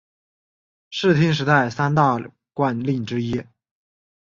[0.89, 2.17] 室町时代三大
[2.55, 3.43] 管领之一。